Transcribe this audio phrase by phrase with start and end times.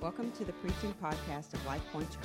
[0.00, 2.22] Welcome to the preaching podcast of Life Point Church.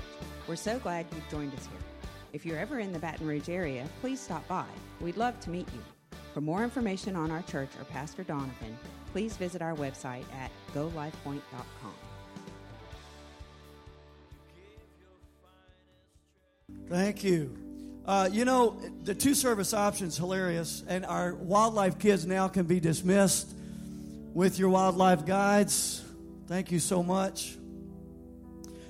[0.47, 2.09] We're so glad you've joined us here.
[2.31, 4.63] If you're ever in the Baton Rouge area, please stop by.
[5.01, 6.17] We'd love to meet you.
[6.33, 8.79] For more information on our church or Pastor Donovan,
[9.11, 11.93] please visit our website at golifepoint.com.
[16.87, 17.57] Thank you.
[18.05, 22.79] Uh, you know, the two service options hilarious, and our wildlife kids now can be
[22.79, 23.53] dismissed
[24.33, 26.05] with your wildlife guides.
[26.47, 27.57] Thank you so much.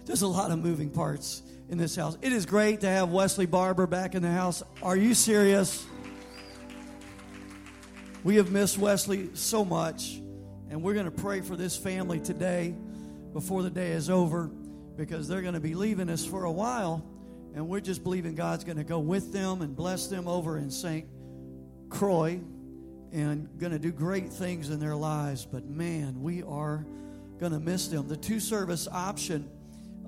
[0.05, 2.17] There's a lot of moving parts in this house.
[2.21, 4.63] It is great to have Wesley Barber back in the house.
[4.81, 5.85] Are you serious?
[8.23, 10.21] We have missed Wesley so much,
[10.69, 12.75] and we're going to pray for this family today
[13.33, 14.47] before the day is over
[14.95, 17.03] because they're going to be leaving us for a while
[17.55, 20.69] and we're just believing God's going to go with them and bless them over in
[20.69, 21.07] St.
[21.89, 22.41] Croix
[23.13, 25.47] and going to do great things in their lives.
[25.49, 26.85] But man, we are
[27.39, 28.09] going to miss them.
[28.09, 29.49] The two service option,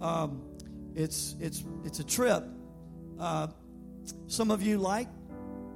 [0.02, 0.42] um,
[0.96, 2.44] it's it's it's a trip.
[3.20, 3.48] Uh,
[4.28, 5.08] some of you like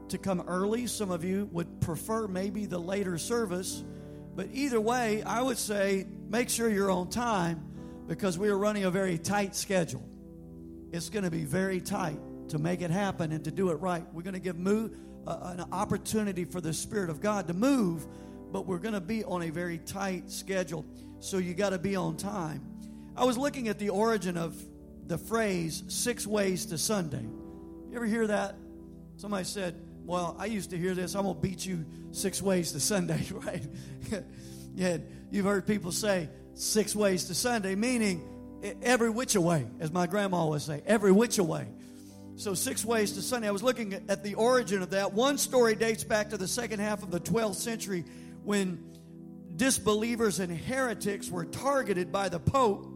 [0.09, 0.87] to come early.
[0.87, 3.83] Some of you would prefer maybe the later service.
[4.33, 7.63] But either way, I would say make sure you're on time
[8.07, 10.07] because we are running a very tight schedule
[10.91, 12.19] it's going to be very tight
[12.49, 14.03] to make it happen and to do it right.
[14.13, 18.05] We're going to give move, uh, an opportunity for the Spirit of God to move,
[18.51, 20.85] but we're going to be on a very tight schedule.
[21.19, 22.61] So you got to be on time.
[23.15, 24.55] I was looking at the origin of
[25.07, 27.21] the phrase six ways to Sunday.
[27.89, 28.55] You ever hear that?
[29.17, 31.15] Somebody said, Well, I used to hear this.
[31.15, 33.63] I'm going to beat you six ways to Sunday, right?
[34.73, 34.97] yeah,
[35.29, 38.27] you've heard people say six ways to Sunday, meaning
[38.81, 41.67] every which way, as my grandma would say, every which way.
[42.37, 43.47] So, six ways to Sunday.
[43.47, 45.13] I was looking at the origin of that.
[45.13, 48.05] One story dates back to the second half of the 12th century
[48.43, 48.83] when
[49.55, 52.90] disbelievers and heretics were targeted by the Pope.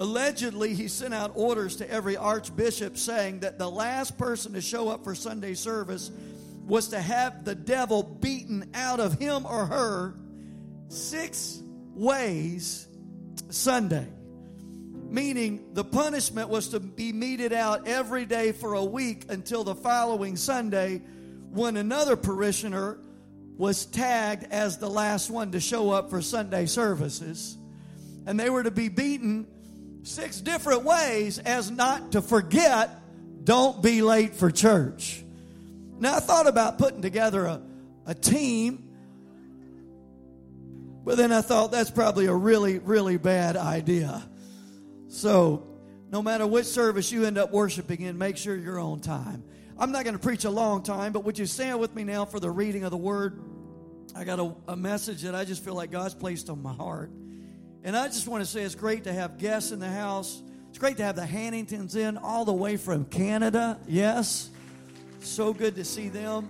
[0.00, 4.88] Allegedly, he sent out orders to every archbishop saying that the last person to show
[4.88, 6.10] up for Sunday service
[6.66, 10.14] was to have the devil beaten out of him or her
[10.88, 11.62] six
[11.94, 12.88] ways
[13.50, 14.08] Sunday
[15.10, 19.74] meaning the punishment was to be meted out every day for a week until the
[19.74, 20.98] following Sunday
[21.50, 22.98] when another parishioner
[23.56, 27.58] was tagged as the last one to show up for Sunday services.
[28.24, 29.46] And they were to be beaten
[30.02, 32.90] six different ways as not to forget,
[33.44, 35.24] don't be late for church.
[35.98, 37.62] Now, I thought about putting together a,
[38.06, 38.88] a team,
[41.04, 44.22] but then I thought that's probably a really, really bad idea.
[45.08, 45.66] So,
[46.10, 49.44] no matter which service you end up worshiping in, make sure you're on time.
[49.78, 52.24] I'm not going to preach a long time, but would you stand with me now
[52.24, 53.40] for the reading of the word?
[54.14, 57.10] I got a, a message that I just feel like God's placed on my heart.
[57.82, 60.42] And I just want to say it's great to have guests in the house.
[60.68, 63.80] It's great to have the Hanningtons in all the way from Canada.
[63.88, 64.50] Yes.
[65.20, 66.48] So good to see them.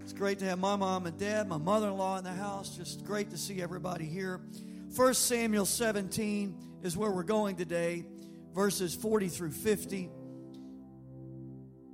[0.00, 2.76] It's great to have my mom and dad, my mother in law in the house.
[2.76, 4.40] Just great to see everybody here.
[4.96, 8.04] 1 Samuel 17 is where we're going today,
[8.52, 10.10] verses 40 through 50.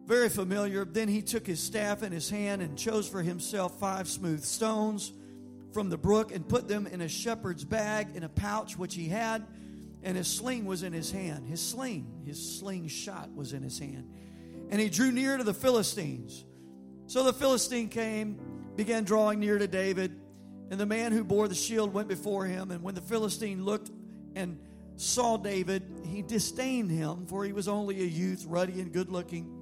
[0.06, 0.86] Very familiar.
[0.86, 5.12] Then he took his staff in his hand and chose for himself five smooth stones
[5.72, 9.08] from the brook and put them in a shepherd's bag in a pouch which he
[9.08, 9.46] had,
[10.02, 11.46] and his sling was in his hand.
[11.46, 14.08] His sling, his slingshot was in his hand.
[14.70, 16.44] And he drew near to the Philistines.
[17.06, 18.38] So the Philistine came,
[18.76, 20.20] began drawing near to David.
[20.70, 22.70] And the man who bore the shield went before him.
[22.70, 23.90] And when the Philistine looked
[24.34, 24.60] and
[24.96, 29.54] saw David, he disdained him, for he was only a youth, ruddy and good looking.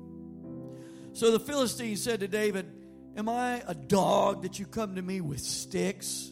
[1.12, 2.66] So the Philistine said to David,
[3.16, 6.30] Am I a dog that you come to me with sticks?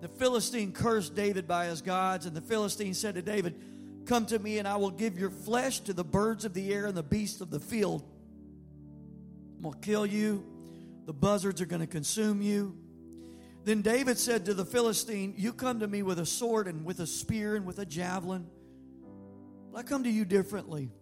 [0.00, 3.60] The Philistine cursed David by his gods, and the Philistine said to David,
[4.06, 6.86] Come to me, and I will give your flesh to the birds of the air
[6.86, 8.04] and the beasts of the field.
[9.56, 10.44] I'm going to kill you.
[11.06, 12.76] The buzzards are going to consume you.
[13.64, 17.00] Then David said to the Philistine, You come to me with a sword and with
[17.00, 18.46] a spear and with a javelin.
[19.72, 20.92] But I come to you differently.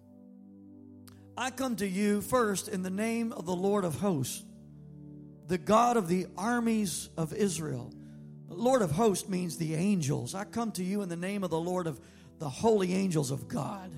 [1.37, 4.45] I come to you first in the name of the Lord of hosts,
[5.47, 7.93] the God of the armies of Israel.
[8.49, 10.35] Lord of hosts means the angels.
[10.35, 12.01] I come to you in the name of the Lord of
[12.39, 13.91] the holy angels of God,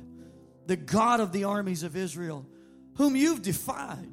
[0.67, 2.47] the God of the armies of Israel,
[2.95, 4.11] whom you've defied.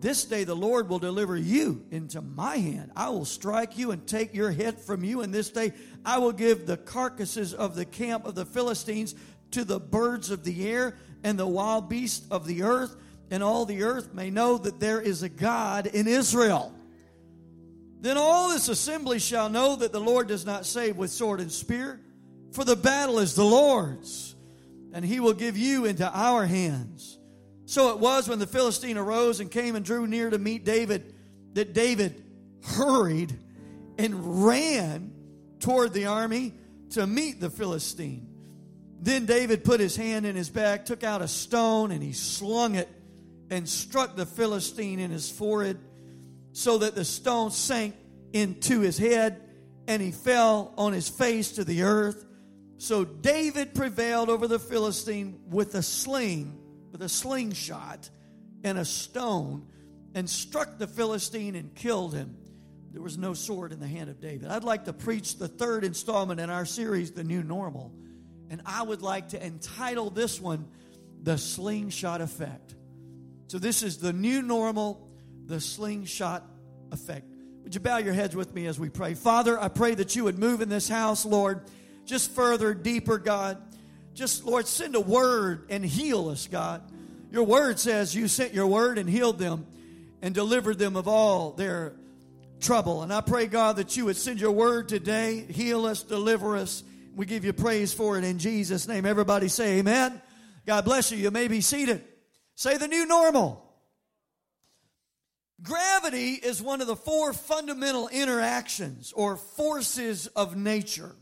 [0.00, 2.92] This day the Lord will deliver you into my hand.
[2.94, 5.22] I will strike you and take your head from you.
[5.22, 5.72] And this day
[6.04, 9.16] I will give the carcasses of the camp of the Philistines
[9.50, 12.94] to the birds of the air and the wild beasts of the earth.
[13.30, 16.72] And all the earth may know that there is a God in Israel.
[18.00, 21.50] Then all this assembly shall know that the Lord does not save with sword and
[21.50, 22.00] spear,
[22.52, 24.36] For the battle is the Lord's,
[24.92, 27.18] and he will give you into our hands.
[27.66, 31.14] So it was when the Philistine arose and came and drew near to meet David
[31.54, 32.22] that David
[32.64, 33.36] hurried
[33.98, 35.12] and ran
[35.60, 36.54] toward the army
[36.90, 38.26] to meet the Philistine.
[39.00, 42.74] Then David put his hand in his back, took out a stone, and he slung
[42.74, 42.88] it
[43.50, 45.78] and struck the Philistine in his forehead
[46.52, 47.94] so that the stone sank
[48.32, 49.40] into his head
[49.86, 52.24] and he fell on his face to the earth.
[52.76, 56.58] So David prevailed over the Philistine with a sling,
[56.92, 58.10] with a slingshot
[58.62, 59.66] and a stone,
[60.14, 62.36] and struck the Philistine and killed him.
[62.92, 64.50] There was no sword in the hand of David.
[64.50, 67.92] I'd like to preach the third installment in our series, The New Normal.
[68.50, 70.68] And I would like to entitle this one,
[71.22, 72.74] The Slingshot Effect.
[73.48, 75.08] So, this is the new normal,
[75.46, 76.44] the slingshot
[76.92, 77.24] effect.
[77.64, 79.14] Would you bow your heads with me as we pray?
[79.14, 81.62] Father, I pray that you would move in this house, Lord,
[82.04, 83.56] just further, deeper, God.
[84.12, 86.82] Just, Lord, send a word and heal us, God.
[87.30, 89.66] Your word says you sent your word and healed them
[90.20, 91.94] and delivered them of all their
[92.60, 93.02] trouble.
[93.02, 96.82] And I pray, God, that you would send your word today, heal us, deliver us.
[97.16, 99.06] We give you praise for it in Jesus' name.
[99.06, 100.20] Everybody say amen.
[100.66, 101.16] God bless you.
[101.16, 102.04] You may be seated.
[102.58, 103.64] Say the new normal.
[105.62, 111.14] Gravity is one of the four fundamental interactions or forces of nature.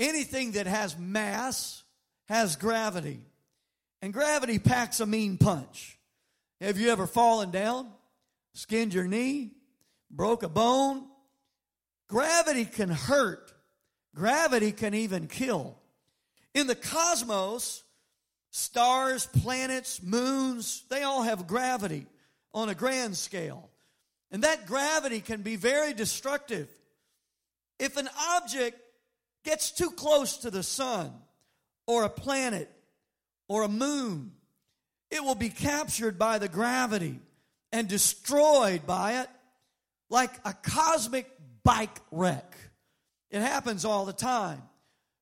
[0.00, 1.82] Anything that has mass
[2.24, 3.20] has gravity.
[4.00, 5.98] And gravity packs a mean punch.
[6.62, 7.86] Have you ever fallen down,
[8.54, 9.50] skinned your knee,
[10.10, 11.04] broke a bone?
[12.08, 13.52] Gravity can hurt.
[14.14, 15.76] Gravity can even kill.
[16.54, 17.84] In the cosmos,
[18.54, 22.06] Stars, planets, moons, they all have gravity
[22.52, 23.70] on a grand scale.
[24.30, 26.68] And that gravity can be very destructive.
[27.78, 28.78] If an object
[29.44, 31.12] gets too close to the sun,
[31.86, 32.70] or a planet,
[33.48, 34.32] or a moon,
[35.10, 37.20] it will be captured by the gravity
[37.72, 39.28] and destroyed by it
[40.08, 41.30] like a cosmic
[41.64, 42.54] bike wreck.
[43.30, 44.62] It happens all the time.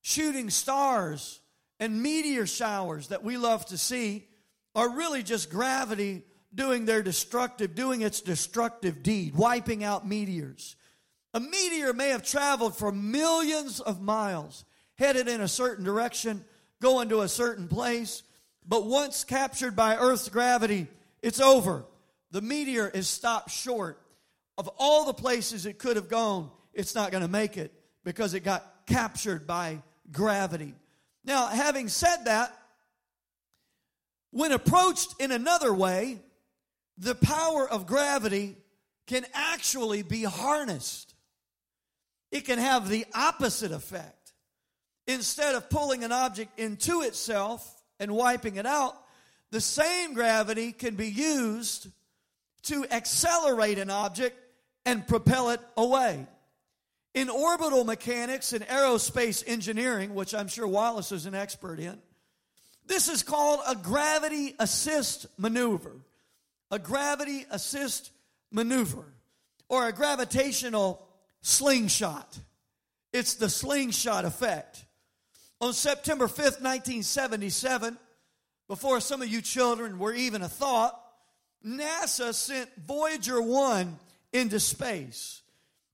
[0.01, 1.40] Shooting stars
[1.81, 4.27] and meteor showers that we love to see
[4.75, 6.21] are really just gravity
[6.53, 10.75] doing their destructive, doing its destructive deed, wiping out meteors.
[11.33, 14.63] A meteor may have traveled for millions of miles,
[14.99, 16.45] headed in a certain direction,
[16.81, 18.21] going to a certain place,
[18.67, 20.87] but once captured by Earth's gravity,
[21.23, 21.83] it's over.
[22.29, 23.99] The meteor is stopped short.
[24.57, 27.73] Of all the places it could have gone, it's not going to make it
[28.03, 29.81] because it got captured by
[30.11, 30.75] gravity.
[31.23, 32.57] Now, having said that,
[34.31, 36.19] when approached in another way,
[36.97, 38.55] the power of gravity
[39.07, 41.13] can actually be harnessed.
[42.31, 44.33] It can have the opposite effect.
[45.07, 48.95] Instead of pulling an object into itself and wiping it out,
[49.51, 51.87] the same gravity can be used
[52.63, 54.37] to accelerate an object
[54.85, 56.25] and propel it away.
[57.13, 61.97] In orbital mechanics and aerospace engineering, which I'm sure Wallace is an expert in,
[62.85, 65.91] this is called a gravity assist maneuver.
[66.71, 68.11] A gravity assist
[68.51, 69.05] maneuver
[69.67, 71.05] or a gravitational
[71.41, 72.39] slingshot.
[73.13, 74.85] It's the slingshot effect.
[75.59, 77.97] On September 5th, 1977,
[78.67, 80.97] before some of you children were even a thought,
[81.65, 83.97] NASA sent Voyager 1
[84.33, 85.40] into space.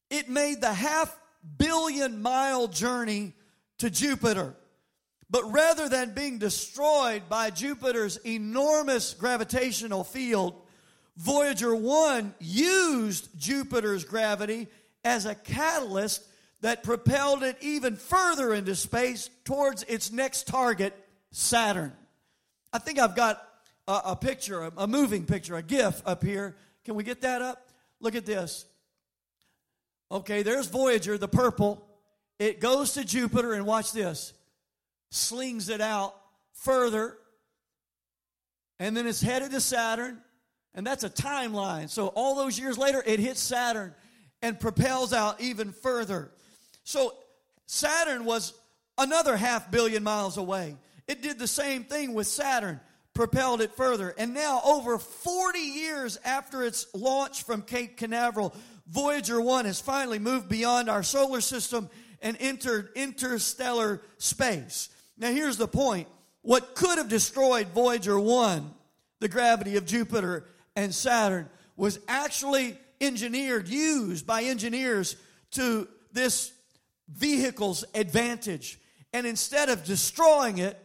[0.09, 1.17] It made the half
[1.57, 3.33] billion mile journey
[3.79, 4.55] to Jupiter.
[5.29, 10.55] But rather than being destroyed by Jupiter's enormous gravitational field,
[11.17, 14.67] Voyager 1 used Jupiter's gravity
[15.03, 16.23] as a catalyst
[16.61, 20.93] that propelled it even further into space towards its next target,
[21.31, 21.93] Saturn.
[22.71, 23.41] I think I've got
[23.87, 26.55] a, a picture, a, a moving picture, a GIF up here.
[26.85, 27.67] Can we get that up?
[27.99, 28.65] Look at this.
[30.11, 31.85] Okay, there's Voyager, the purple.
[32.39, 34.33] It goes to Jupiter, and watch this
[35.09, 36.15] slings it out
[36.53, 37.17] further,
[38.79, 40.19] and then it's headed to Saturn,
[40.73, 41.89] and that's a timeline.
[41.89, 43.93] So, all those years later, it hits Saturn
[44.41, 46.31] and propels out even further.
[46.83, 47.13] So,
[47.65, 48.53] Saturn was
[48.97, 50.75] another half billion miles away.
[51.07, 52.79] It did the same thing with Saturn,
[53.13, 54.13] propelled it further.
[54.17, 58.53] And now, over 40 years after its launch from Cape Canaveral,
[58.89, 61.89] Voyager 1 has finally moved beyond our solar system
[62.21, 64.89] and entered interstellar space.
[65.17, 66.07] Now, here's the point
[66.41, 68.73] what could have destroyed Voyager 1,
[69.19, 75.15] the gravity of Jupiter and Saturn, was actually engineered, used by engineers
[75.51, 76.51] to this
[77.09, 78.79] vehicle's advantage.
[79.13, 80.79] And instead of destroying it,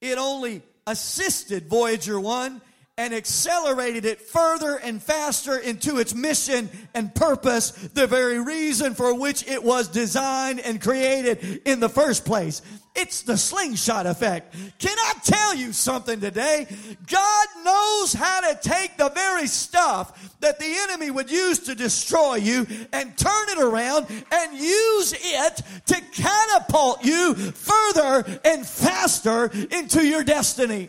[0.00, 2.60] it only assisted Voyager 1
[2.98, 9.14] and accelerated it further and faster into its mission and purpose, the very reason for
[9.14, 12.60] which it was designed and created in the first place.
[12.96, 14.56] It's the slingshot effect.
[14.80, 16.66] Can I tell you something today?
[17.06, 22.34] God knows how to take the very stuff that the enemy would use to destroy
[22.36, 30.04] you and turn it around and use it to catapult you further and faster into
[30.04, 30.88] your destiny.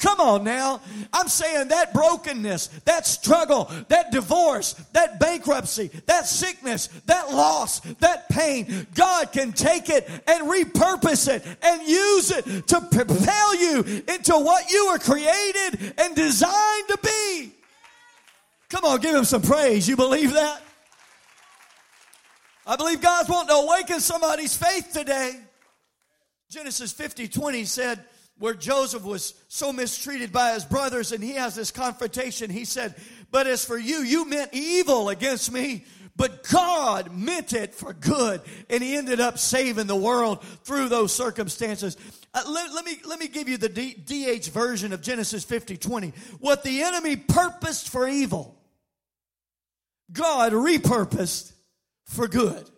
[0.00, 0.80] Come on now.
[1.12, 8.28] I'm saying that brokenness, that struggle, that divorce, that bankruptcy, that sickness, that loss, that
[8.30, 14.32] pain, God can take it and repurpose it and use it to propel you into
[14.32, 17.52] what you were created and designed to be.
[18.70, 19.86] Come on, give him some praise.
[19.86, 20.62] You believe that?
[22.66, 25.34] I believe God's wanting to awaken somebody's faith today.
[26.48, 28.04] Genesis 50 20 said,
[28.40, 32.48] where Joseph was so mistreated by his brothers and he has this confrontation.
[32.48, 32.94] He said,
[33.30, 35.84] But as for you, you meant evil against me,
[36.16, 38.40] but God meant it for good.
[38.70, 41.98] And he ended up saving the world through those circumstances.
[42.32, 46.14] Uh, let, let, me, let me give you the DH version of Genesis 50 20.
[46.38, 48.58] What the enemy purposed for evil,
[50.10, 51.52] God repurposed
[52.06, 52.70] for good.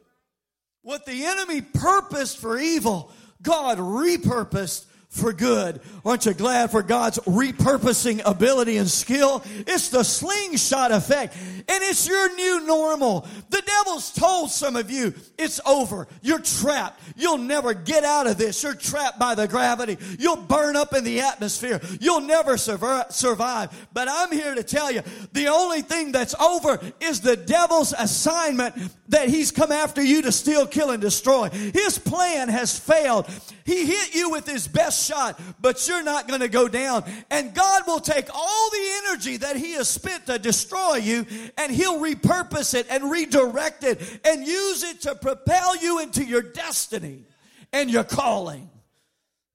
[0.83, 5.79] What the enemy purposed for evil, God repurposed for good.
[6.07, 9.45] Aren't you glad for God's repurposing ability and skill?
[9.67, 13.27] It's the slingshot effect and it's your new normal.
[13.51, 16.09] The devil's told some of you it's over.
[16.23, 16.99] You're trapped.
[17.15, 18.63] You'll never get out of this.
[18.63, 19.99] You're trapped by the gravity.
[20.19, 21.83] You'll burn up in the atmosphere.
[22.01, 23.89] You'll never survive.
[23.93, 25.03] But I'm here to tell you
[25.33, 28.75] the only thing that's over is the devil's assignment
[29.11, 31.51] that he's come after you to steal, kill, and destroy.
[31.51, 33.29] His plan has failed.
[33.65, 37.05] He hit you with his best shot, but you're not going to go down.
[37.31, 41.27] And God will take all the energy that he has spent to destroy you
[41.59, 46.43] and he'll repurpose it and redirect it and use it to propel you into your
[46.43, 47.25] destiny
[47.73, 48.71] and your calling.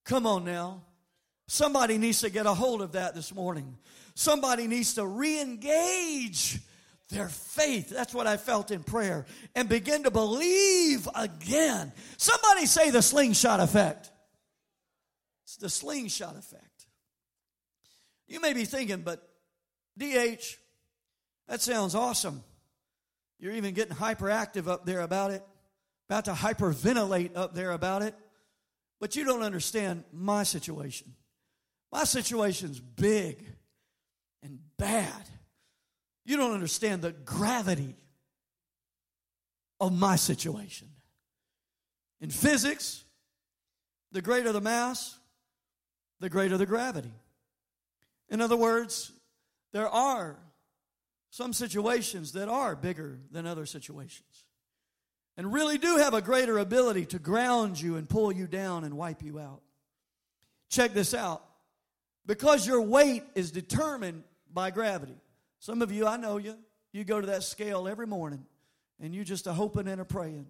[0.06, 0.82] Come on now.
[1.48, 3.78] Somebody needs to get a hold of that this morning.
[4.16, 6.60] Somebody needs to re engage
[7.10, 7.90] their faith.
[7.90, 9.26] That's what I felt in prayer.
[9.56, 11.94] And begin to believe again.
[12.18, 14.12] Somebody say the slingshot effect.
[15.48, 16.88] It's the slingshot effect.
[18.28, 19.26] You may be thinking, but
[19.98, 20.44] DH,
[21.48, 22.44] that sounds awesome.
[23.40, 25.42] You're even getting hyperactive up there about it,
[26.10, 28.14] about to hyperventilate up there about it.
[29.00, 31.14] But you don't understand my situation.
[31.94, 33.42] My situation's big
[34.44, 35.30] and bad.
[36.26, 37.96] You don't understand the gravity
[39.80, 40.90] of my situation.
[42.20, 43.06] In physics,
[44.12, 45.18] the greater the mass,
[46.20, 47.12] the greater the gravity.
[48.30, 49.12] In other words,
[49.74, 50.38] there are
[51.30, 54.46] some situations that are bigger than other situations
[55.38, 58.98] and really do have a greater ability to ground you and pull you down and
[58.98, 59.62] wipe you out.
[60.70, 61.44] Check this out.
[62.26, 65.16] Because your weight is determined by gravity.
[65.60, 66.56] Some of you, I know you,
[66.92, 68.46] you go to that scale every morning
[69.00, 70.48] and you're just a hoping and a praying.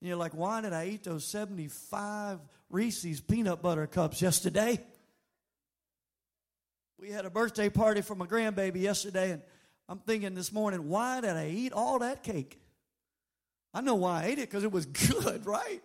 [0.00, 4.80] And you're like, why did I eat those 75 Reese's peanut butter cups yesterday?
[7.00, 9.40] We had a birthday party for my grandbaby yesterday, and
[9.88, 12.60] I'm thinking this morning, why did I eat all that cake?
[13.72, 15.80] I know why I ate it because it was good, right?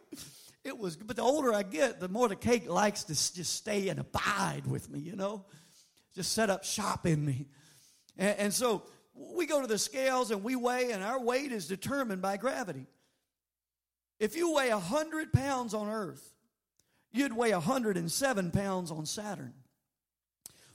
[0.66, 3.88] It was, but the older I get, the more the cake likes to just stay
[3.88, 5.46] and abide with me, you know,
[6.16, 7.48] just set up shop in me.
[8.18, 11.66] And, and so we go to the scales and we weigh, and our weight is
[11.66, 12.88] determined by gravity.
[14.20, 16.34] If you weigh 100 pounds on Earth,
[17.14, 19.54] you'd weigh 107 pounds on Saturn.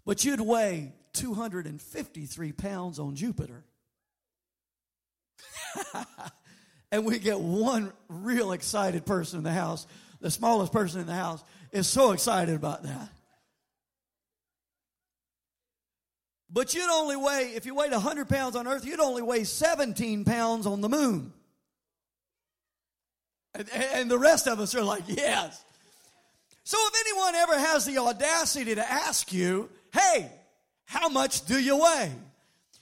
[0.05, 3.65] But you'd weigh 253 pounds on Jupiter.
[6.93, 9.87] and we get one real excited person in the house.
[10.21, 11.43] The smallest person in the house
[11.73, 13.09] is so excited about that.
[16.53, 20.25] But you'd only weigh, if you weighed 100 pounds on Earth, you'd only weigh 17
[20.25, 21.33] pounds on the moon.
[23.55, 25.65] And, and the rest of us are like, yes.
[26.65, 30.31] So if anyone ever has the audacity to ask you, hey,
[30.85, 32.13] how much do you weigh?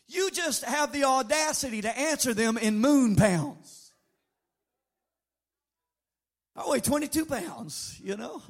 [0.09, 3.93] You just have the audacity to answer them in moon pounds.
[6.57, 8.43] I weigh 22 pounds, you know.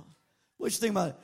[0.57, 1.17] What you think about it?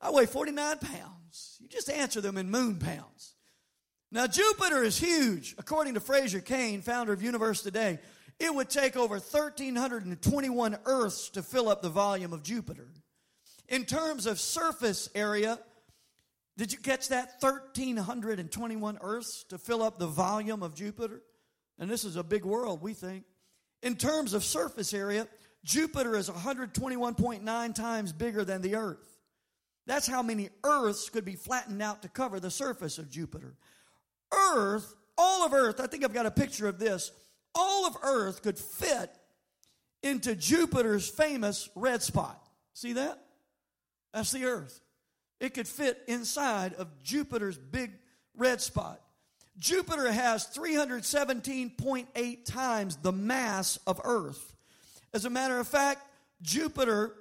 [0.00, 1.58] I weigh 49 pounds.
[1.60, 3.34] You just answer them in moon pounds.
[4.10, 5.54] Now, Jupiter is huge.
[5.58, 7.98] According to Fraser Cain, founder of Universe Today,
[8.40, 12.88] it would take over 1,321 Earths to fill up the volume of Jupiter.
[13.68, 15.58] In terms of surface area,
[16.58, 17.36] did you catch that?
[17.38, 21.22] 1,321 Earths to fill up the volume of Jupiter?
[21.78, 23.24] And this is a big world, we think.
[23.84, 25.28] In terms of surface area,
[25.64, 29.18] Jupiter is 121.9 times bigger than the Earth.
[29.86, 33.54] That's how many Earths could be flattened out to cover the surface of Jupiter.
[34.32, 37.12] Earth, all of Earth, I think I've got a picture of this.
[37.54, 39.10] All of Earth could fit
[40.02, 42.44] into Jupiter's famous red spot.
[42.74, 43.22] See that?
[44.12, 44.80] That's the Earth.
[45.40, 47.92] It could fit inside of Jupiter's big
[48.36, 49.00] red spot.
[49.58, 54.54] Jupiter has 317.8 times the mass of Earth.
[55.12, 56.02] As a matter of fact,
[56.42, 57.14] Jupiter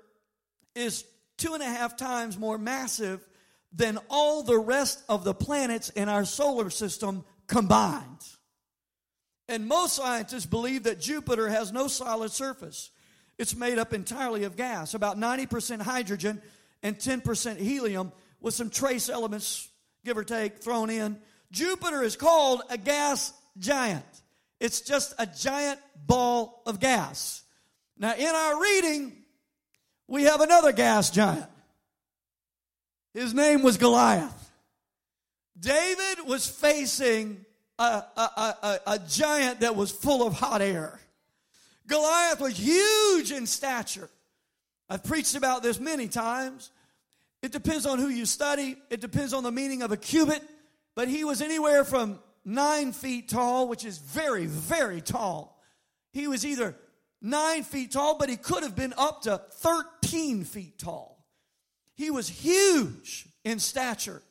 [0.75, 1.03] is
[1.38, 3.27] two and a half times more massive
[3.74, 8.03] than all the rest of the planets in our solar system combined.
[9.50, 12.91] And most scientists believe that Jupiter has no solid surface.
[13.38, 16.41] It's made up entirely of gas, about 90% hydrogen
[16.84, 19.67] and 10% helium, with some trace elements,
[20.05, 21.17] give or take, thrown in.
[21.51, 24.05] Jupiter is called a gas giant.
[24.60, 27.43] It's just a giant ball of gas.
[27.98, 29.13] Now, in our reading,
[30.07, 31.50] we have another gas giant.
[33.13, 34.51] His name was Goliath.
[35.60, 37.43] David was facing
[37.79, 41.00] a, a, a, a, giant that was full of hot air.
[41.88, 44.10] Goliath was huge in stature.
[44.89, 46.72] I've preached about this many times.
[47.41, 50.41] It depends on who you study, it depends on the meaning of a cubit,
[50.96, 55.62] but he was anywhere from nine feet tall, which is very, very tall.
[56.13, 56.75] He was either
[57.22, 61.24] nine feet tall, but he could have been up to 13 feet tall.
[61.94, 64.22] He was huge in stature,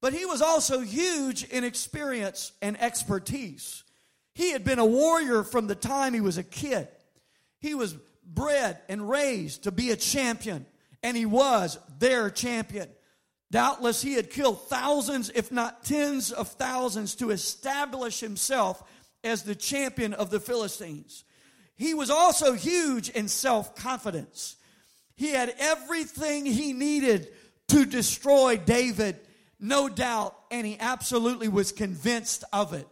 [0.00, 3.84] but he was also huge in experience and expertise.
[4.34, 6.88] He had been a warrior from the time he was a kid.
[7.58, 7.96] He was
[8.26, 10.66] bred and raised to be a champion,
[11.02, 12.88] and he was their champion.
[13.50, 18.82] Doubtless, he had killed thousands, if not tens of thousands, to establish himself
[19.22, 21.24] as the champion of the Philistines.
[21.76, 24.56] He was also huge in self confidence.
[25.14, 27.28] He had everything he needed
[27.68, 29.16] to destroy David,
[29.60, 32.86] no doubt, and he absolutely was convinced of it.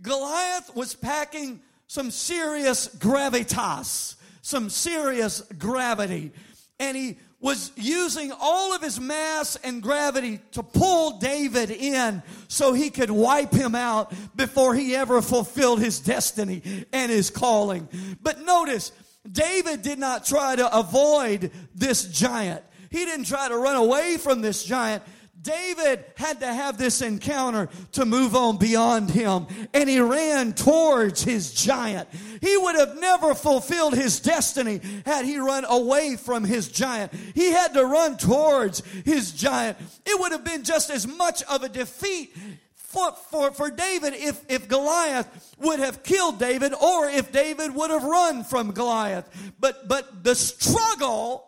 [0.00, 6.30] Goliath was packing some serious gravitas, some serious gravity,
[6.78, 12.74] and he was using all of his mass and gravity to pull David in so
[12.74, 17.88] he could wipe him out before he ever fulfilled his destiny and his calling.
[18.22, 18.92] But notice,
[19.30, 22.62] David did not try to avoid this giant.
[22.90, 25.02] He didn't try to run away from this giant.
[25.44, 31.22] David had to have this encounter to move on beyond him, and he ran towards
[31.22, 32.08] his giant.
[32.40, 37.12] He would have never fulfilled his destiny had he run away from his giant.
[37.34, 39.76] He had to run towards his giant.
[40.06, 42.34] It would have been just as much of a defeat
[42.74, 47.90] for, for, for David if, if Goliath would have killed David or if David would
[47.90, 49.28] have run from Goliath.
[49.60, 51.44] But, but the struggle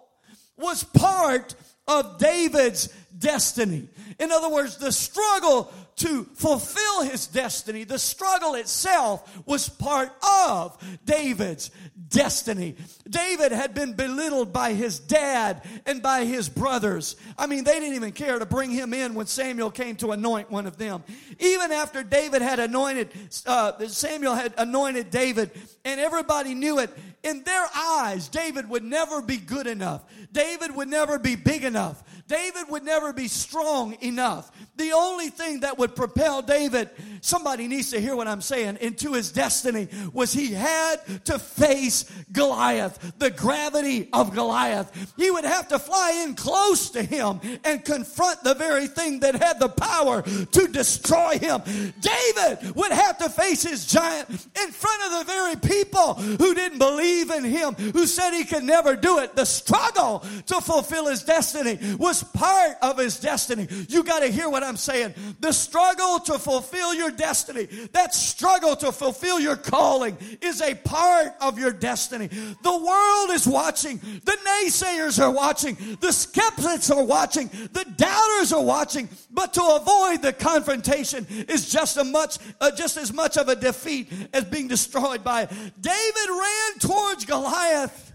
[0.59, 1.55] was part
[1.89, 3.89] of David's destiny.
[4.19, 10.77] In other words, the struggle to fulfill his destiny, the struggle itself was part of
[11.05, 11.71] David's
[12.09, 12.77] destiny.
[13.09, 17.17] David had been belittled by his dad and by his brothers.
[17.39, 20.51] I mean, they didn't even care to bring him in when Samuel came to anoint
[20.51, 21.03] one of them.
[21.39, 23.09] Even after David had anointed,
[23.47, 25.51] uh, Samuel had anointed David,
[25.85, 26.91] and everybody knew it,
[27.23, 30.05] in their eyes, David would never be good enough.
[30.33, 32.03] David would never be big enough.
[32.29, 34.51] David would never be strong enough.
[34.77, 39.13] The only thing that would propel David, somebody needs to hear what I'm saying, into
[39.13, 45.15] his destiny was he had to face Goliath, the gravity of Goliath.
[45.17, 49.37] He would have to fly in close to him and confront the very thing that
[49.37, 51.63] had the power to destroy him.
[52.01, 56.79] David would have to face his giant in front of the very people who didn't
[56.79, 59.37] believe in him, who said he could never do it.
[59.37, 63.67] The struggle to fulfill his destiny was part of his destiny.
[63.89, 65.15] You got to hear what I'm saying.
[65.41, 71.35] The struggle to fulfill your destiny, that struggle to fulfill your calling is a part
[71.41, 72.29] of your destiny.
[72.29, 73.99] The world is watching.
[73.99, 75.77] The naysayers are watching.
[76.01, 77.49] The skeptics are watching.
[77.73, 79.09] The doubters are watching.
[79.31, 83.57] But to avoid the confrontation is just a much, uh, just as much of a
[83.57, 85.51] defeat as being destroyed by it.
[85.81, 88.06] David ran towards Goliath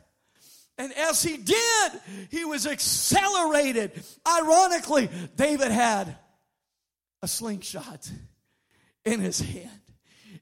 [0.78, 1.92] and as he did,
[2.30, 4.04] he was accelerated.
[4.28, 6.16] Ironically, David had
[7.22, 8.10] a slingshot
[9.06, 9.70] in his hand.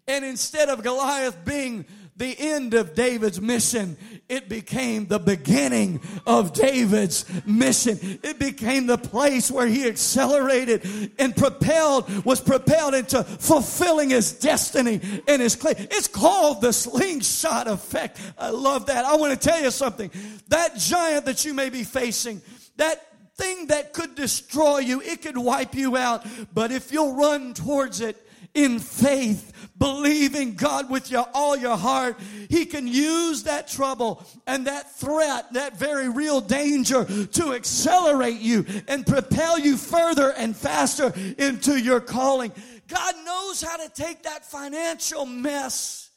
[0.08, 1.86] And instead of Goliath being
[2.20, 3.98] the end of David's mission.
[4.28, 8.20] It became the beginning of David's mission.
[8.22, 15.00] It became the place where he accelerated and propelled, was propelled into fulfilling his destiny
[15.28, 15.76] and his claim.
[15.78, 18.20] It's called the slingshot effect.
[18.38, 19.06] I love that.
[19.06, 20.12] I want to tell you something.
[20.50, 22.42] That giant that you may be facing,
[22.76, 23.02] that
[23.36, 26.26] thing that could destroy you, it could wipe you out.
[26.54, 28.18] But if you'll run towards it,
[28.54, 34.68] in faith, believing God with your, all your heart, He can use that trouble and
[34.68, 41.14] that threat, that very real danger to accelerate you and propel you further and faster
[41.38, 42.52] into your calling.
[42.88, 46.10] God knows how to take that financial mess,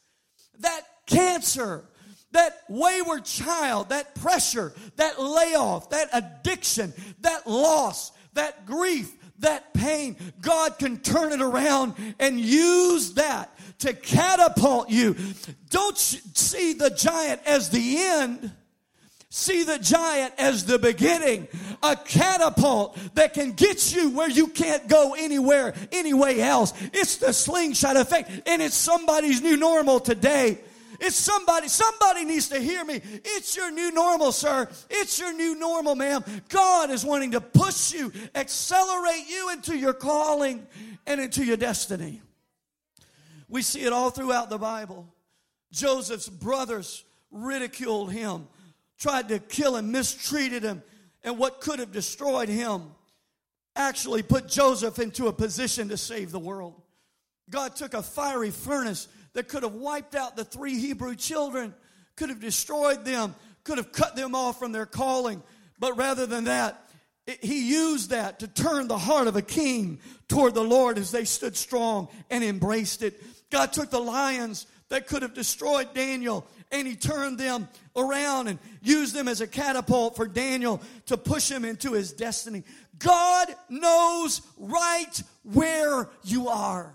[0.61, 1.85] that cancer,
[2.33, 10.17] that wayward child, that pressure, that layoff, that addiction, that loss, that grief, that pain,
[10.41, 15.17] God can turn it around and use that to catapult you.
[15.71, 18.53] Don't see the giant as the end.
[19.35, 21.49] See the giant as the beginning,
[21.83, 26.75] a catapult that can get you where you can't go anywhere, anyway else.
[26.93, 30.59] It's the slingshot effect, and it's somebody's new normal today.
[31.05, 33.01] It's somebody, somebody needs to hear me.
[33.05, 34.69] It's your new normal, sir.
[34.89, 36.25] It's your new normal, ma'am.
[36.49, 40.65] God is wanting to push you, accelerate you into your calling
[41.05, 42.23] and into your destiny.
[43.49, 45.13] We see it all throughout the Bible.
[45.73, 48.47] Joseph's brothers ridiculed him,
[48.97, 50.85] tried to kill him, mistreated him,
[51.25, 52.85] and what could have destroyed him
[53.75, 56.81] actually put Joseph into a position to save the world.
[57.51, 61.75] God took a fiery furnace that could have wiped out the three Hebrew children,
[62.17, 65.43] could have destroyed them, could have cut them off from their calling.
[65.79, 66.89] But rather than that,
[67.27, 71.11] it, he used that to turn the heart of a king toward the Lord as
[71.11, 73.21] they stood strong and embraced it.
[73.51, 78.59] God took the lions that could have destroyed Daniel and he turned them around and
[78.83, 82.65] used them as a catapult for Daniel to push him into his destiny.
[82.99, 86.95] God knows right where you are.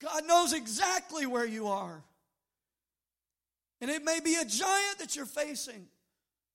[0.00, 2.02] God knows exactly where you are.
[3.80, 5.86] And it may be a giant that you're facing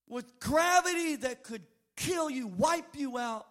[0.08, 1.62] with gravity that could
[1.96, 3.46] kill you, wipe you out,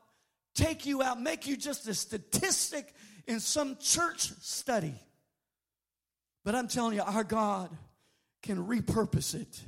[0.55, 2.93] take you out, make you just a statistic
[3.27, 4.95] in some church study.
[6.45, 7.71] But I'm telling you, our God
[8.43, 9.61] can repurpose it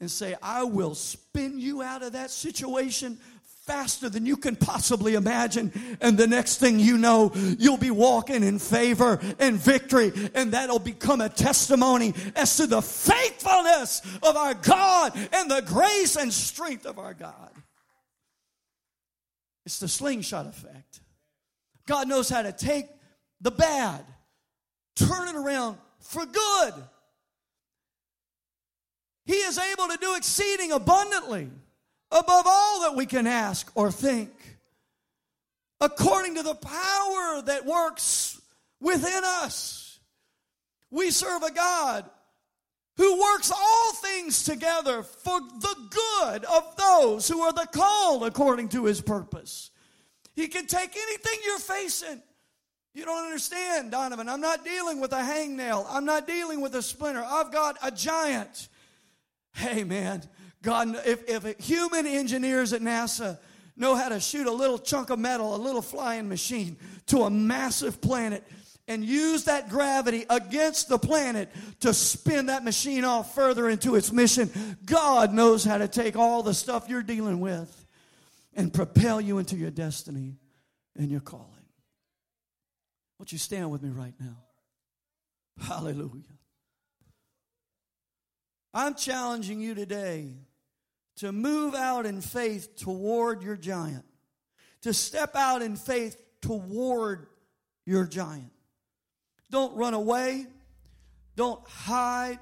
[0.00, 3.18] and say, I will spin you out of that situation
[3.62, 5.72] faster than you can possibly imagine.
[6.00, 10.12] And the next thing you know, you'll be walking in favor and victory.
[10.34, 16.16] And that'll become a testimony as to the faithfulness of our God and the grace
[16.16, 17.50] and strength of our God.
[19.64, 21.00] It's the slingshot effect.
[21.86, 22.86] God knows how to take
[23.40, 24.04] the bad,
[24.96, 26.74] turn it around for good.
[29.24, 31.48] He is able to do exceeding abundantly
[32.12, 34.30] above all that we can ask or think,
[35.80, 38.40] according to the power that works
[38.80, 39.98] within us.
[40.90, 42.04] We serve a God
[42.96, 48.68] who works all things together for the good of those who are the called according
[48.70, 49.70] to his purpose.
[50.34, 52.22] He can take anything you're facing.
[52.94, 54.28] You don't understand, Donovan.
[54.28, 55.86] I'm not dealing with a hangnail.
[55.88, 57.24] I'm not dealing with a splinter.
[57.26, 58.68] I've got a giant.
[59.54, 60.22] Hey, man,
[60.62, 63.38] God, if, if human engineers at NASA
[63.76, 67.30] know how to shoot a little chunk of metal, a little flying machine to a
[67.30, 68.46] massive planet,
[68.88, 71.48] and use that gravity against the planet
[71.80, 74.50] to spin that machine off further into its mission.
[74.84, 77.86] God knows how to take all the stuff you're dealing with
[78.54, 80.36] and propel you into your destiny
[80.96, 81.46] and your calling.
[83.18, 84.36] Won't you stand with me right now?
[85.60, 86.24] Hallelujah.
[88.74, 90.34] I'm challenging you today
[91.22, 94.04] to move out in faith toward your giant,
[94.80, 97.28] to step out in faith toward
[97.86, 98.50] your giant.
[99.48, 100.48] Don't run away,
[101.36, 102.40] don't hide,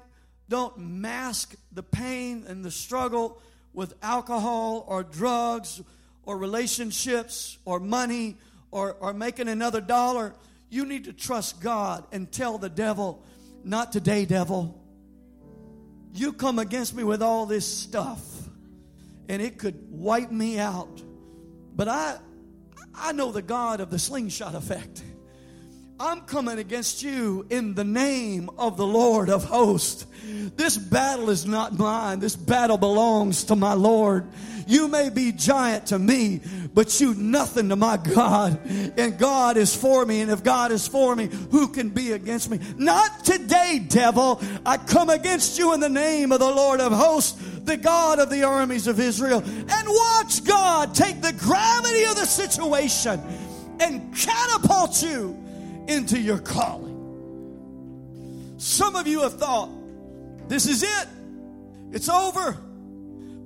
[0.49, 3.39] don't mask the pain and the struggle
[3.71, 5.79] with alcohol or drugs
[6.23, 8.35] or relationships or money
[8.71, 10.33] or, or making another dollar.
[10.71, 13.23] You need to trust God and tell the devil,
[13.63, 14.83] not today, devil.
[16.15, 18.40] You come against me with all this stuff
[19.29, 21.01] and it could wipe me out.
[21.75, 22.17] But I
[22.93, 25.03] I know the God of the slingshot effect.
[25.99, 30.07] I'm coming against you in the name of the Lord of hosts.
[30.55, 32.19] This battle is not mine.
[32.19, 34.27] This battle belongs to my Lord.
[34.65, 36.41] You may be giant to me,
[36.73, 38.59] but you nothing to my God.
[38.97, 40.21] And God is for me.
[40.21, 42.59] And if God is for me, who can be against me?
[42.77, 44.41] Not today, devil.
[44.65, 48.29] I come against you in the name of the Lord of hosts, the God of
[48.29, 49.43] the armies of Israel.
[49.45, 53.21] And watch God take the gravity of the situation
[53.79, 55.37] and catapult you
[55.87, 56.91] into your calling.
[58.57, 59.69] Some of you have thought,
[60.47, 61.07] this is it.
[61.91, 62.57] It's over.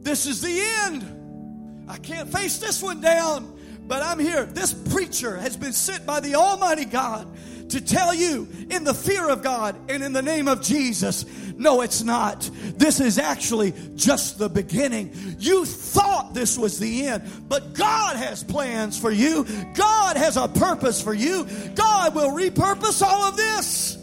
[0.01, 1.85] This is the end.
[1.87, 4.45] I can't face this one down, but I'm here.
[4.45, 7.27] This preacher has been sent by the Almighty God
[7.69, 11.25] to tell you in the fear of God and in the name of Jesus.
[11.57, 12.49] No, it's not.
[12.77, 15.35] This is actually just the beginning.
[15.39, 19.45] You thought this was the end, but God has plans for you.
[19.73, 21.47] God has a purpose for you.
[21.75, 23.97] God will repurpose all of this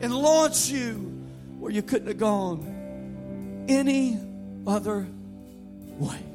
[0.00, 0.94] and launch you
[1.58, 4.18] where you couldn't have gone any
[4.66, 5.06] other
[5.98, 6.31] way.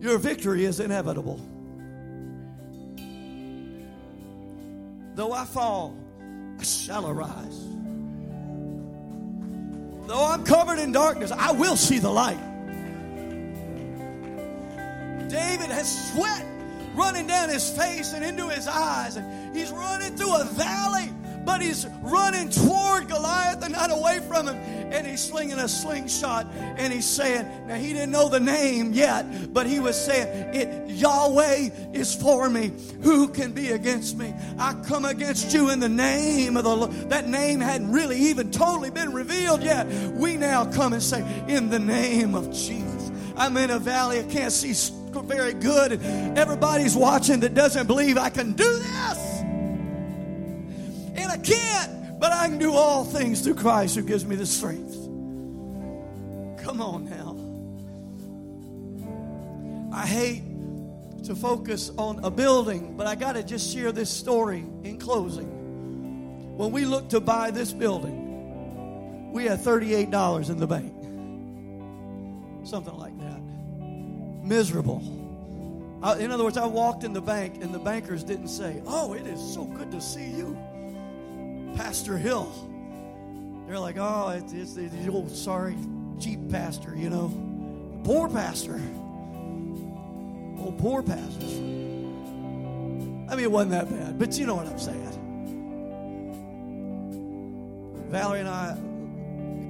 [0.00, 1.40] Your victory is inevitable.
[5.14, 5.96] Though I fall,
[6.58, 7.64] I shall arise.
[10.06, 12.38] Though I'm covered in darkness, I will see the light.
[15.28, 16.46] David has sweat
[16.94, 21.10] running down his face and into his eyes, and he's running through a valley
[21.48, 24.56] but he's running toward Goliath and not away from him.
[24.92, 29.54] And he's slinging a slingshot and he's saying, now he didn't know the name yet,
[29.54, 32.72] but he was saying, it, Yahweh is for me.
[33.00, 34.34] Who can be against me?
[34.58, 36.92] I come against you in the name of the Lord.
[37.08, 39.86] That name hadn't really even totally been revealed yet.
[40.12, 43.10] We now come and say, in the name of Jesus.
[43.38, 44.74] I'm in a valley, I can't see
[45.22, 46.02] very good.
[46.36, 49.37] Everybody's watching that doesn't believe I can do this
[51.38, 54.94] I can't, but I can do all things through Christ who gives me the strength.
[56.64, 57.36] Come on now.
[59.96, 60.42] I hate
[61.24, 66.56] to focus on a building, but I got to just share this story in closing.
[66.56, 70.92] When we looked to buy this building, we had $38 in the bank.
[72.66, 73.40] Something like that.
[74.44, 75.02] Miserable.
[76.02, 79.12] I, in other words, I walked in the bank and the bankers didn't say, Oh,
[79.12, 80.58] it is so good to see you.
[81.78, 82.52] Pastor Hill.
[83.68, 85.76] They're like, oh, it's, it's the old sorry,
[86.18, 87.32] cheap pastor, you know.
[88.02, 88.80] Poor pastor.
[90.58, 91.46] Oh, poor pastor.
[91.46, 95.04] I mean, it wasn't that bad, but you know what I'm saying.
[98.10, 98.76] Valerie and I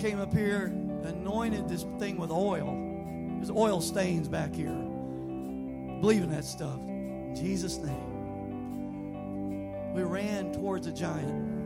[0.00, 0.72] came up here,
[1.04, 2.74] anointed this thing with oil.
[3.36, 4.72] There's oil stains back here.
[6.00, 6.78] Believe in that stuff.
[6.78, 8.14] In Jesus' name.
[9.94, 11.57] We ran towards a giant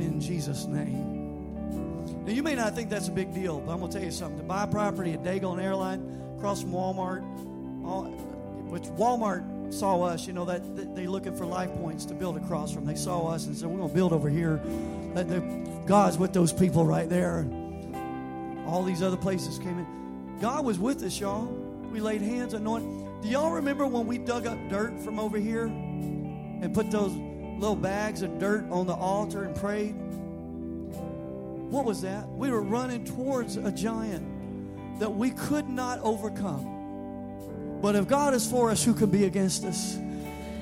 [0.00, 2.24] in Jesus' name.
[2.24, 4.12] Now, you may not think that's a big deal, but I'm going to tell you
[4.12, 4.38] something.
[4.38, 7.22] To buy property at Dagon Airline across from Walmart,
[7.84, 8.04] all,
[8.68, 12.36] which Walmart saw us, you know, that, that they looking for life points to build
[12.36, 12.84] across from.
[12.84, 14.60] They saw us and said, We're going to build over here.
[15.14, 15.40] That the,
[15.86, 17.46] God's with those people right there.
[18.66, 20.38] All these other places came in.
[20.40, 21.46] God was with us, y'all.
[21.90, 23.22] We laid hands, anointed.
[23.22, 27.12] Do y'all remember when we dug up dirt from over here and put those
[27.58, 29.94] little bags of dirt on the altar and prayed?
[31.70, 32.28] What was that?
[32.28, 37.80] We were running towards a giant that we could not overcome.
[37.82, 39.96] But if God is for us, who could be against us?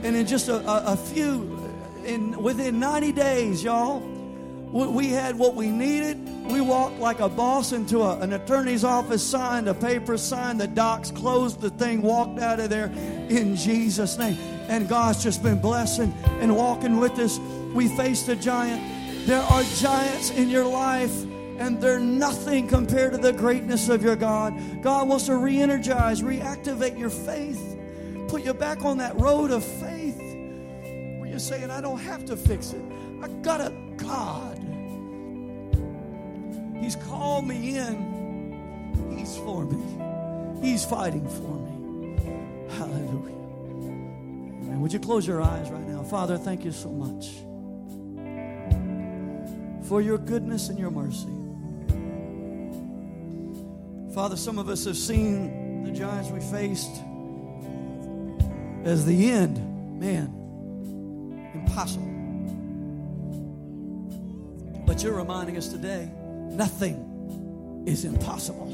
[0.03, 1.59] And in just a, a, a few,
[2.05, 6.19] in within 90 days, y'all, we had what we needed.
[6.51, 10.67] We walked like a boss into a, an attorney's office, signed a paper, signed the
[10.67, 12.87] docs, closed the thing, walked out of there
[13.29, 14.56] in Jesus' name.
[14.69, 17.39] And God's just been blessing and walking with us.
[17.73, 19.27] We faced a giant.
[19.27, 21.15] There are giants in your life,
[21.59, 24.55] and they're nothing compared to the greatness of your God.
[24.83, 27.77] God wants to re energize, reactivate your faith,
[28.29, 32.37] put you back on that road of faith where you're saying, I don't have to
[32.37, 32.83] fix it.
[33.23, 34.59] I got a God.
[36.81, 39.17] He's called me in.
[39.17, 40.63] He's for me.
[40.63, 42.17] He's fighting for me.
[42.77, 43.46] Hallelujah.
[44.77, 44.83] Amen.
[44.83, 46.03] Would you close your eyes right now?
[46.03, 47.31] Father, thank you so much
[49.89, 51.33] for your goodness and your mercy.
[54.15, 56.91] Father, some of us have seen the giants we faced
[58.85, 59.57] as the end.
[59.99, 60.29] Man,
[61.55, 62.13] impossible.
[64.87, 66.11] But you're reminding us today
[66.51, 68.67] nothing is impossible.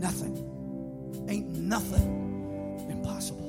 [0.00, 0.34] Nothing.
[1.28, 3.45] Ain't nothing impossible.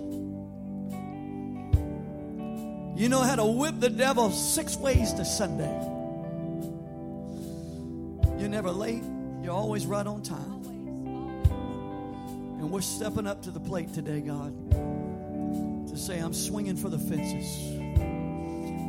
[2.97, 5.71] You know how to whip the devil six ways to Sunday.
[8.39, 9.03] You're never late,
[9.43, 10.63] you're always right on time.
[12.57, 16.97] And we're stepping up to the plate today, God, to say, I'm swinging for the
[16.97, 17.79] fences.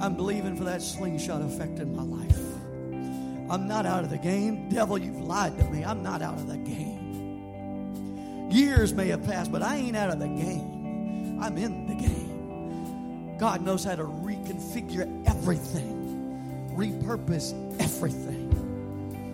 [0.02, 2.38] I'm believing for that slingshot effect in my life.
[3.50, 4.70] I'm not out of the game.
[4.70, 5.84] Devil, you've lied to me.
[5.84, 8.48] I'm not out of the game.
[8.50, 11.38] Years may have passed, but I ain't out of the game.
[11.42, 11.97] I'm in the.
[13.38, 18.48] God knows how to reconfigure everything, repurpose everything.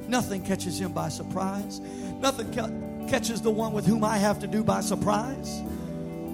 [0.08, 1.80] Nothing catches him by surprise.
[2.20, 5.62] Nothing ca- catches the one with whom I have to do by surprise.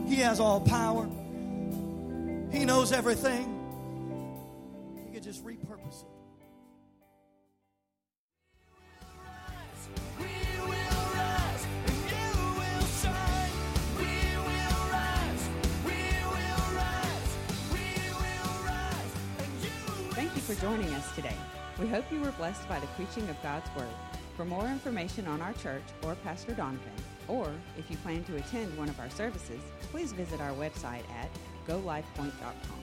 [0.09, 1.09] He has all power.
[2.51, 3.60] He knows everything.
[22.21, 23.87] You were blessed by the preaching of God's Word.
[24.37, 26.93] For more information on our church or Pastor Donovan,
[27.29, 31.31] or if you plan to attend one of our services, please visit our website at
[31.67, 32.80] golifepoint.com.